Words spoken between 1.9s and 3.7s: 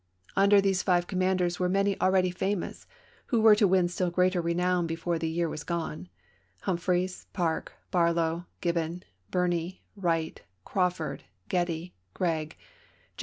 already famous who were to